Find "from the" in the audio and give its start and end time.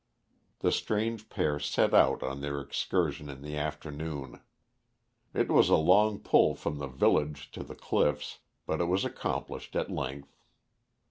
6.55-6.87